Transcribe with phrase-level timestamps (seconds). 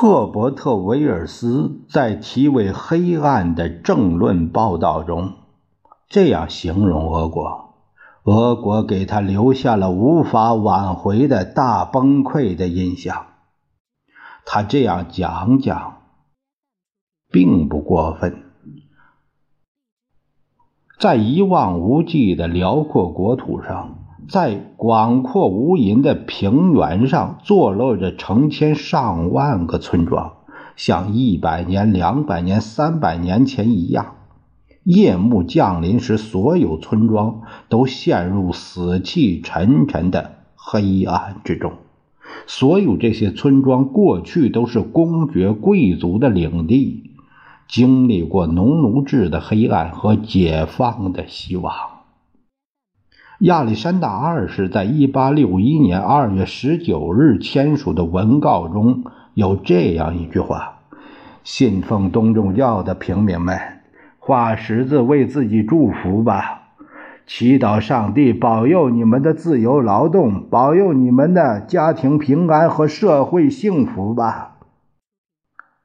[0.00, 5.32] 赫伯特·威尔斯在题为《黑暗》的政论报道中
[6.08, 7.74] 这样形容俄国：
[8.22, 13.26] 俄国给他留下了无法挽回的大崩溃的印象。
[14.46, 15.94] 他这样讲讲。
[17.32, 18.44] 并不过分。
[21.00, 23.97] 在一望无际的辽阔国土上，
[24.28, 30.34] 在广阔无垠的平原上，坐落着成千上万个村庄，
[30.76, 34.16] 像一百年、两百年、三百年前一样。
[34.84, 41.72] 夜幕降临时，所有村庄都陷入死气沉沉的黑暗之中。
[42.46, 47.12] 所有这些村庄过去都是公爵贵族的领地。
[47.66, 51.97] 经历过农奴制的黑暗和解放的希望。
[53.40, 60.80] 亚历山大二世在一八六一年二月十九日签署的文告中有这样一句话
[61.44, 63.56] ：“信奉东正教的平民们，
[64.18, 66.62] 画十字为自己祝福吧，
[67.28, 74.56] 祈祷上帝保佑你们的自由劳动，保佑你们的家庭平安和社会幸福吧。”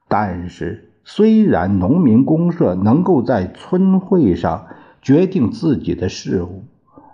[0.10, 0.90] 但是。
[1.06, 4.68] 虽然农民公社能够在村会上
[5.02, 6.64] 决定自己的事务，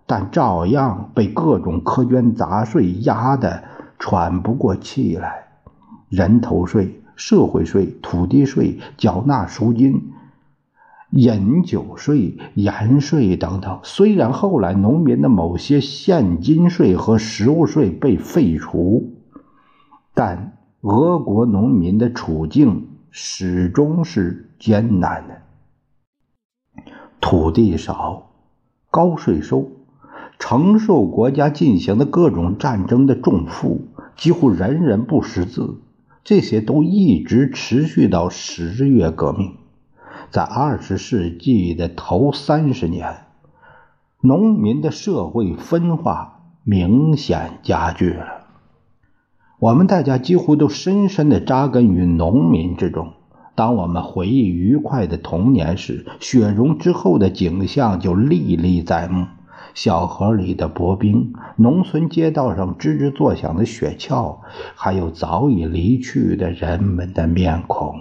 [0.09, 3.63] 但照样被各种苛捐杂税压得
[3.99, 5.45] 喘不过气来。
[6.09, 10.11] 人头税、社会税、土地税、缴纳赎金、
[11.11, 13.79] 饮酒税、盐税等等。
[13.83, 19.13] 虽然后来农民的某些现金税和食物税被废除，
[20.15, 22.87] 但俄国农民的处境。
[23.11, 25.41] 始终是艰难的。
[27.19, 28.29] 土地少，
[28.91, 29.67] 高税收，
[30.39, 33.81] 承受国家进行的各种战争的重负，
[34.15, 35.81] 几乎人人不识字。
[36.23, 39.53] 这些都一直持续到十月革命。
[40.31, 43.25] 在二十世纪的头三十年，
[44.21, 48.25] 农民的社会分化明显加剧了。
[49.59, 53.13] 我们大家几乎都深深地扎根于农民之中。
[53.55, 59.25] 当我们回忆愉快的童年时，雪融之后的景象就历历在目：
[59.81, 64.39] 小河里的薄冰，农村街道上吱吱作响的雪橇，
[64.75, 67.95] 还有早已离去的人们的面孔。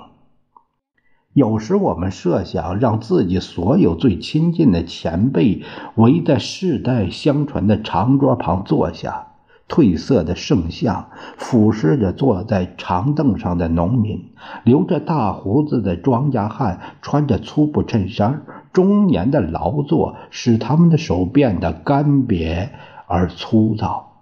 [1.34, 5.62] 有时我们设想，让自己所有最亲近的前辈
[5.94, 9.26] 围在世代相传的长桌旁坐下。
[9.68, 14.30] 褪色的圣像，俯视着坐在长凳上的农民，
[14.64, 18.42] 留着大胡子的庄稼汉，穿着粗布衬衫，
[18.78, 22.68] 中年的劳作使他们的手变得干瘪
[23.08, 24.12] 而粗糙。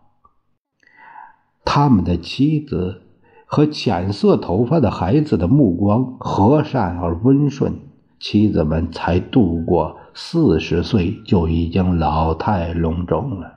[1.62, 3.02] 他们的妻子
[3.44, 7.74] 和浅色头发的孩子的目光和善而温顺，
[8.18, 13.55] 妻子们才度过四十岁就已经老态龙钟了。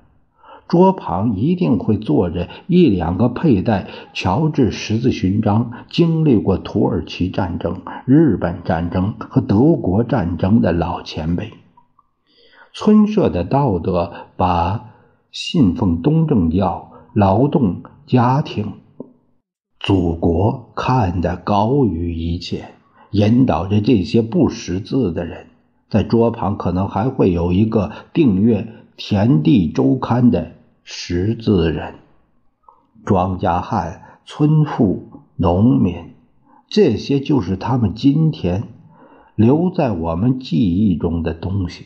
[0.70, 11.52] 桌旁一定会坐着一两个佩戴乔治十字勋章、经历过土耳其战争、日本战争和德国战争的老前辈。
[12.72, 14.92] 村社的道德把
[15.32, 18.74] 信奉东正教、劳动、家庭、
[19.80, 22.66] 祖国看得高于一切，
[23.10, 25.48] 引导着这些不识字的人。
[25.90, 28.62] 在桌旁可能还会有一个订阅
[28.96, 30.52] 《田地周刊》的。
[30.92, 31.94] 识字人、
[33.06, 36.16] 庄稼汉、村妇、农民，
[36.68, 38.64] 这些就是他们今天
[39.36, 41.86] 留在我们记忆中的东西。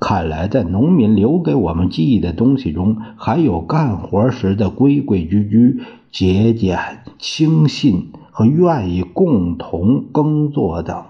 [0.00, 11.04] 看来，在农民留给我们记忆的东西中，还有干活时的规规矩矩、节俭、轻信和愿意共同耕作等。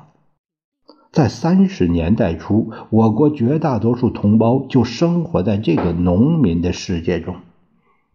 [1.13, 7.37] 在三十年代初，我国绝大多数同胞就生活在这个农民的世界中。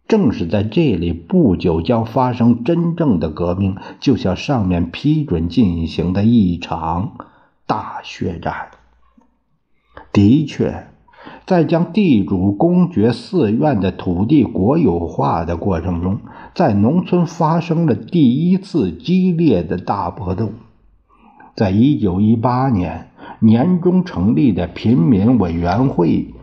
[0.06, 7.12] 正是在这里，不久将发生真正的革命，就像上面批准进行的一场
[7.66, 8.68] 大血战。
[10.12, 10.88] 的确，
[11.46, 16.18] 在将地主、公爵、寺院的土地国有化的过程中，
[16.54, 20.50] 在农村发生了第一次激烈的大搏斗。
[21.54, 23.10] 在一九一八年
[23.40, 26.34] 年中成立的贫民委员会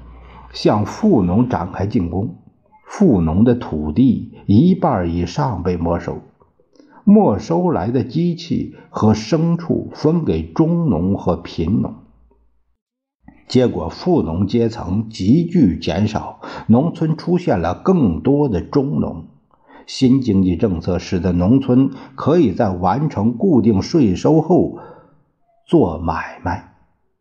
[0.53, 2.35] 向富农展开进攻，
[2.85, 6.19] 富农的土地一半以上被没收。
[7.03, 11.95] 没收来的机器和牲畜分给中农和贫农，
[13.47, 19.25] 结果富农阶层急剧减少，农村出现了更多的中农。
[19.87, 24.77] 新经济政策使得农村可以在完成固定税收后
[25.69, 26.73] 做买卖。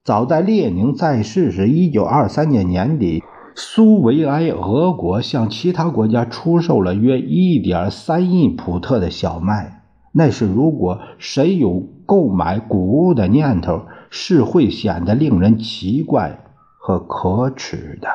[0.03, 3.23] 早在列宁在世时，一九二三年年底，
[3.55, 9.85] 苏维埃俄国向其他国家出售了约一点三亿普特的小麦。
[10.13, 16.41] 那是如果谁有购买谷物的念头，是会显得令人奇怪
[16.79, 18.09] 和可耻的。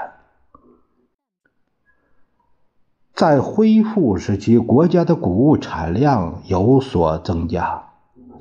[3.14, 7.93] 在恢复时期，国家的谷物产量有所增加，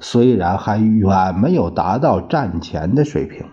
[0.03, 3.47] 虽然还远没有达到战前的水平。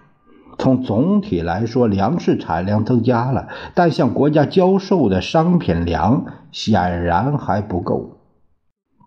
[0.57, 8.17] 从总体来说，粮食产量增加了，但向国家交售的商品粮显然还不够。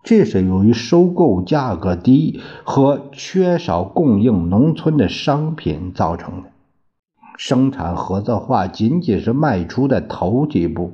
[0.03, 6.49] 这是由于收购价格低和缺少供应农村的商品造成的。
[7.37, 10.93] 生产合作化仅仅是迈出的头几步。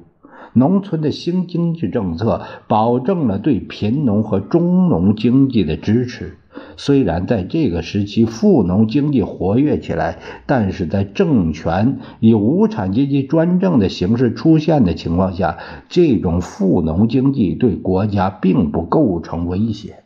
[0.54, 6.38] 农村的新经济政策保证了对贫农和中农经济的支持。
[6.76, 15.58] 虽然在这个时期富农经济活跃起来，但是在政权以无产阶级专政的形式出现的情况下，
[15.88, 20.04] 这种富农经济对国家并不构成威胁。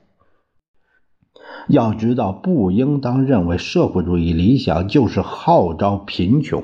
[1.69, 6.63] 要知道，不应当认为社会主义理想就是号召贫穷。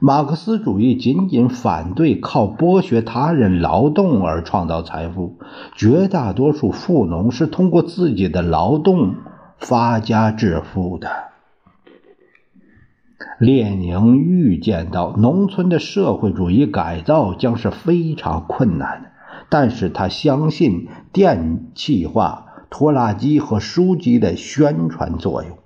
[0.00, 5.38] 马克思主义仅仅反对靠剥削他人劳动而创造财富，
[5.74, 9.14] 绝大多数富农是通过自己的劳动
[9.58, 11.08] 发家致富的。
[13.38, 19.08] 列宁预见到农村的社会主义改造将是非常困难的，
[19.48, 25.58] 但是他相信电气化、拖拉机和书籍的宣传作用。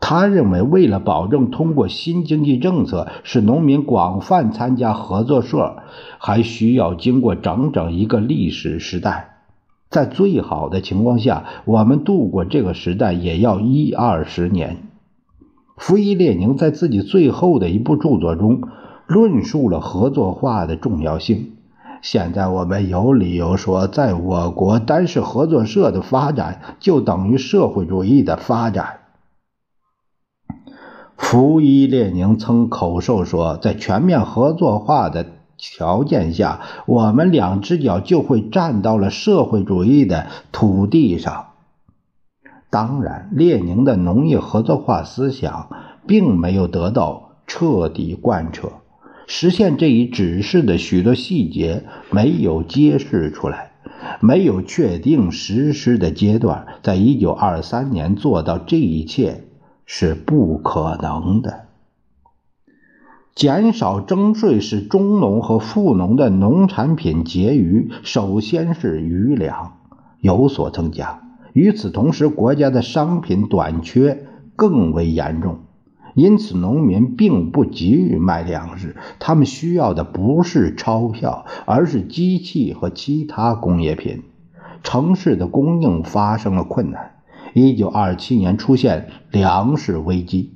[0.00, 5.76] 他认为，为了保证通过新经济政策使农民广泛参加合作社，
[6.18, 9.36] 还需要经过整整一个历史时代。
[9.90, 14.78] 在最好的情况下，我们度过这个时代也要一二十年。
[15.76, 18.62] 弗伊列宁在自己最后的一部著作中
[19.06, 21.52] 论述了合作化的重要性。
[22.02, 28.99] 现在我们有理由说，在我国，单是合作社的发展就等于社会主义的发展。
[31.20, 35.26] 福伊列宁曾口授说，在全面合作化的
[35.56, 41.50] 条件下，我们两只脚就会站到了社会主义的土地上。
[42.68, 45.68] 当然，列宁的农业合作化思想
[46.04, 48.72] 并没有得到彻底贯彻，
[49.28, 53.70] 实现这一指示的许多细节没有揭示出来，
[54.20, 56.66] 没有确定实施的阶段。
[56.82, 59.44] 在一九二三年做到这一切。
[59.92, 61.62] 是不可能的。
[63.34, 69.78] 减少征税使中农和富农的农产品结余，首先是余粮
[70.20, 71.22] 有所增加。
[71.54, 75.58] 与此同时，国家的商品短缺更为严重，
[76.14, 84.22] 因此农民并不急于卖粮食，他们需要的不是钞票，而是机器和其他工业品。
[84.84, 87.16] 城市的供应发生了困难。
[87.52, 90.54] 一九二七年出现粮食危机，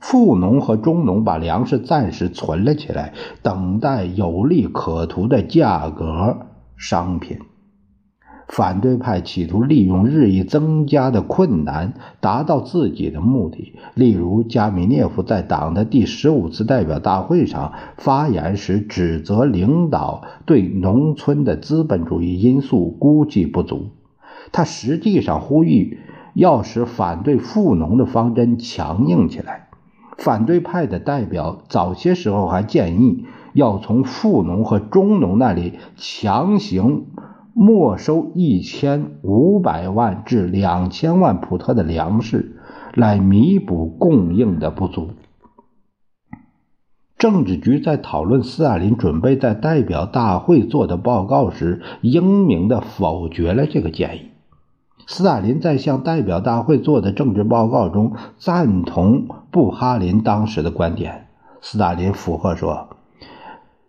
[0.00, 6.46] 富农和中农把粮食暂时存了起来，等待有利可图的价格
[6.76, 7.38] 商品。
[8.48, 13.78] 反对派企图利用日益增加的困难达到自己的目的。
[13.94, 23.90] 例如，加米涅夫在党的第十五次代表大会上发言时，指责领导对农村的资本主义因素估计不足。
[24.50, 25.98] 他实际上呼吁。
[26.34, 29.68] 要使反对富农的方针强硬起来，
[30.18, 37.06] 反对派的代表早些时候还建议要从富农和中农那里强行
[37.52, 42.56] 没收一千五百万至两千万普特的粮食，
[42.94, 45.10] 来弥补供应的不足。
[47.18, 54.30] 政治局在讨论斯大林准备在代表大会做的报告时，英明地否决了这个建议。
[55.12, 61.26] 斯大林在向代表大会做的政治报告中赞同布哈林当时的观点。
[61.60, 62.90] 斯大林附和说：“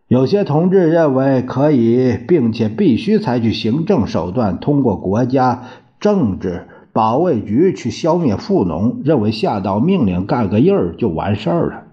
[0.10, 5.66] 有些同志认为可以，并且必须采取行政手段，通过国家
[6.00, 11.84] 政治保卫局去消灭富农，认为下道命令盖个印儿就完事儿了。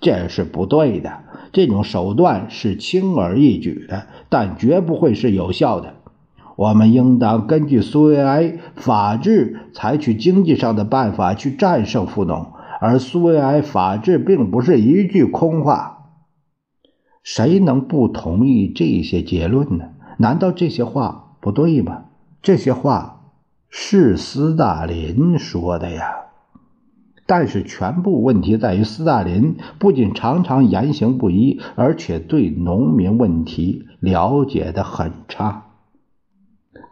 [0.00, 1.10] 这是不对的。
[1.50, 5.94] 这种手段是轻而易举的，但绝不会是有效的。”
[6.56, 15.92] 我们应当根据苏维埃法治，采取经济上的办法去战胜富农，而苏维埃法治并不是一句空话。
[17.22, 19.84] 谁能不同意这些结论呢？
[20.18, 22.04] 难道这些话不对吗？
[22.40, 23.32] 这些话
[23.68, 26.04] 是斯大林说的呀。
[27.26, 35.65] 但是，全部问题在于，斯大林不仅常常言行不一，而且对农民问题了解的很差。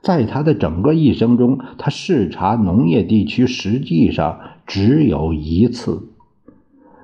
[0.04, 6.10] 在他的整个一生中，他视察农业地区实际上只有一次。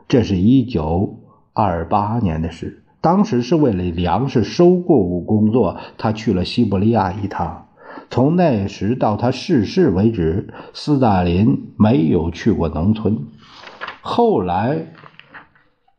[0.07, 1.19] 这是一九
[1.55, 7.69] 二八年的事，当时是为了粮食收购工作，他去了西伯利亚一趟。
[8.11, 13.21] 从那时到他逝世为止，斯大林没有去过农村。
[14.03, 14.93] 后来，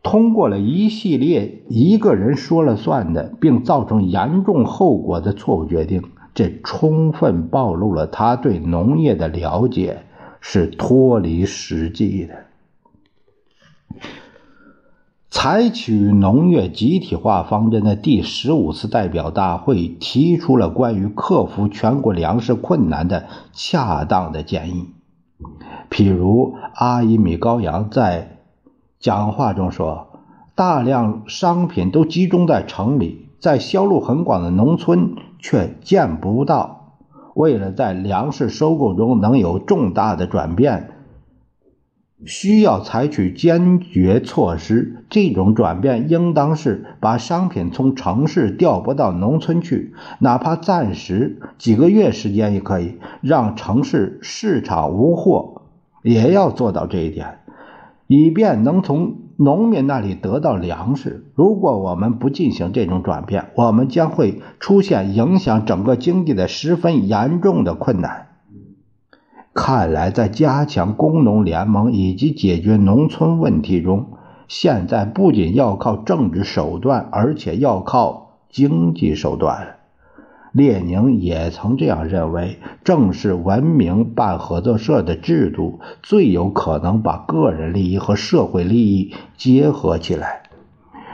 [0.03, 6.03] 通过了一系列一个人说了算的，并造成严重后果的错误决定。
[6.41, 10.05] 这充分暴露了他对农业的了解
[10.39, 12.45] 是脱离实际的。
[15.29, 24.89] 采取农业集体化方针的第十五次代表大会提出了关于克服全国粮食困难的恰当的建议，
[25.91, 28.39] 譬如阿依米高扬在
[28.99, 30.07] 讲话中说
[30.55, 36.99] ：“大量商品都集中在城里，在销路很广的农村。”却见不到。
[37.33, 40.91] 为了在粮食收购中能有重大的转变，
[42.27, 45.03] 需要采取坚决措施。
[45.09, 55.63] 这种转变应当是把商品从城市调拨到农村去，哪怕暂时几个月时间也可以，让城市市场无货，
[56.03, 57.39] 也要做到这一点，
[58.05, 59.15] 以便能从。
[59.43, 61.25] 农民那里得到粮食。
[61.33, 68.27] 如果我们不进行这种转变，我们将会出现影响整个经济的十分严重的困难。
[69.53, 74.11] 看来，在加强工农联盟以及解决农村问题中，
[74.47, 79.80] 现在不仅要靠政治手段，而且要靠经济手段。
[80.51, 90.43] 列宁也曾这样认为，正是文明办合作社的制度最有可能把个人利益和社会利益结合起来。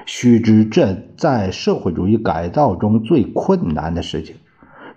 [0.08, 4.38] 须知，这在社会主义改造中最困难的事情，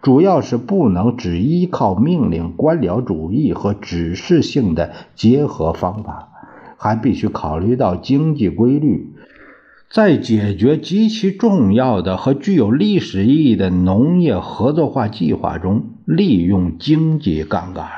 [0.01, 6.29] 主要是不能只依靠命令、官僚主义和指示性的结合方法，
[6.79, 9.10] 还必须考虑到经济规律。
[9.93, 17.89] 在解决极其重要的和具有历史意义的农业合作化计划中，利用经济杠杆。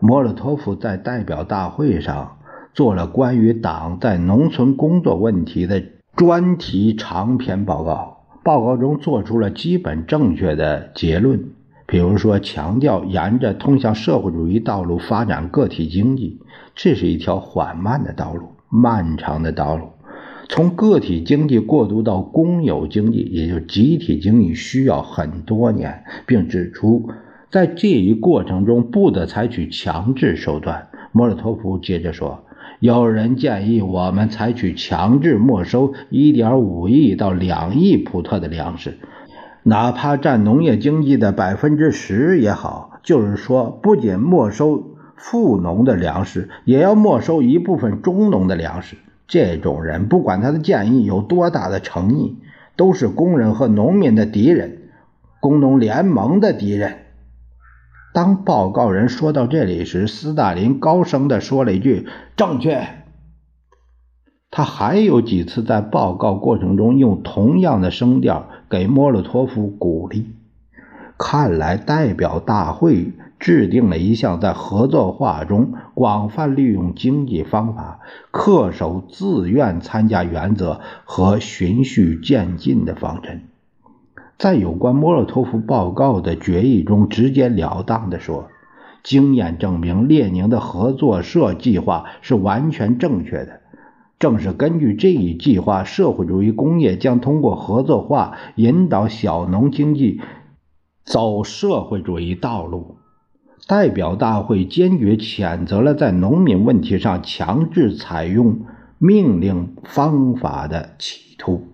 [0.00, 2.38] 莫洛托夫在代表大会上
[2.74, 5.84] 做了关于党在农村工作问题的
[6.16, 11.50] 专题长篇报告，报告中做出了基本正确的结论，
[11.86, 16.40] 比如说强调沿着通向社会主义道路发展个体经济，
[16.74, 19.90] 这是一条缓慢的道路，漫长的道路。
[20.52, 27.08] 从个体经济过渡到公有经济，也就集体经济，需要很多年，并指出，
[27.50, 30.88] 在这一过程中不得采取强制手段。
[31.12, 32.42] 莫洛托夫接着说
[32.80, 38.98] ：“有人建议我们采取强制没收1.5亿到2亿普特的粮食，
[39.62, 42.98] 哪怕占农业经济的百分之十也好。
[43.04, 48.96] 就是说，不仅没收富农的粮食，也要没收一部分中农的粮食。”
[49.30, 52.36] 这种人，不管他的建议有多大的诚意，
[52.74, 54.90] 都是工人和农民的敌人，
[55.38, 56.98] 工农联盟的敌人。
[58.12, 62.84] 当报告人说到这里时，斯大林高声地说了一句：“正确。”
[64.50, 70.34] 他还有几次在报告过程中用同样的声调给莫洛托夫鼓励。
[71.16, 73.12] 看来，代表大会。
[73.40, 83.44] 制定了一项在合作化中广泛利用经济方法、恪守自愿参加原则和循序渐进的方针。
[84.36, 88.48] 在有关莫洛托夫报告的决议中，直截了当地说
[89.02, 93.60] ：“经验证明，列宁的合作社计划是完全正确的。
[94.18, 100.20] 正是根据这一计划，社会主义工业将通过合作化引导小农经济
[101.04, 102.96] 走社会主义道路。”
[103.66, 108.60] 代表大会坚决谴责了在农民问题上强制采用
[108.98, 111.68] 命令方法的企图。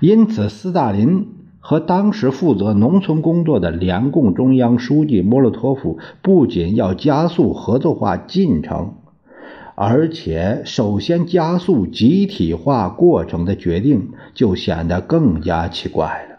[0.00, 1.28] 因此，斯大林
[1.60, 8.94] 和当时负责农村工作的联共中央书记莫洛托夫不仅要加速合作化进程，
[9.74, 16.33] 而且首先加速集体化过程的决定就显得更加奇怪了。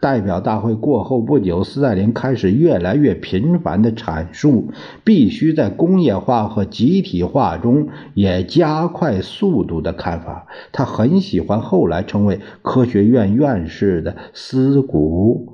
[0.00, 4.72] 代表大会过后不久，斯大林开始越来越频繁地阐述，
[5.04, 10.46] 必须在工业化和集体化中也加快速度的看法。
[10.72, 15.52] 他很喜欢后来成为科学院院士的斯古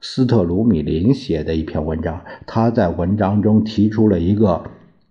[0.00, 2.20] 斯特鲁米林写的一篇文章。
[2.46, 4.62] 他在文章中提出了一个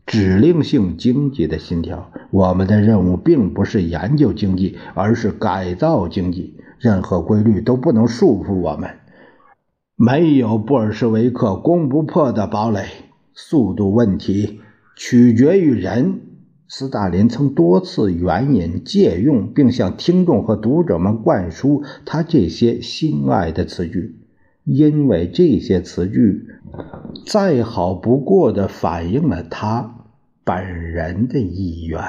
[0.06, 6.56] 指令性经济的信条：我们的任务并不是研究经济，而是改造经济。
[6.80, 8.90] 任何规律都不能束缚我们。
[9.96, 12.86] 没有布尔什维克攻不破的堡垒。
[13.34, 14.60] 速度问题
[14.98, 16.22] 取决于人。
[16.68, 24.20] 斯大林曾多次援引、借用，并向听众和读者们灌输他这些心爱的词句，
[24.66, 26.46] 因为这些词句
[27.26, 30.06] 再好不过的反映了他
[30.44, 32.00] 本人的意愿。